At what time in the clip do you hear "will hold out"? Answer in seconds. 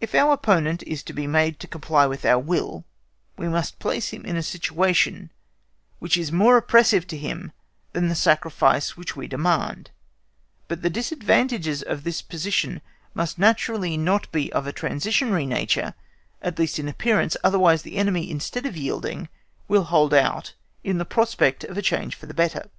19.66-20.54